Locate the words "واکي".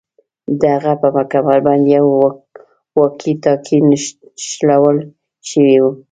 2.97-3.33